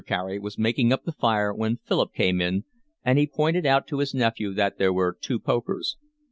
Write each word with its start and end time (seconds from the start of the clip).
Carey 0.07 0.39
was 0.39 0.57
making 0.57 0.91
up 0.91 1.03
the 1.03 1.11
fire 1.11 1.53
when 1.53 1.77
Philip 1.77 2.11
came 2.15 2.41
in, 2.41 2.65
and 3.05 3.19
he 3.19 3.27
pointed 3.27 3.67
out 3.67 3.85
to 3.85 3.99
his 3.99 4.15
nephew 4.15 4.51
that 4.55 4.79
there 4.79 4.91
were 4.91 5.15
two 5.21 5.37
pokers. 5.39 5.95